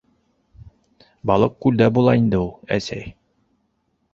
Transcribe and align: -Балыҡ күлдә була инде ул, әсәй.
-Балыҡ 1.31 1.53
күлдә 1.65 1.91
була 1.99 2.17
инде 2.23 2.41
ул, 2.47 2.51
әсәй. 2.79 3.07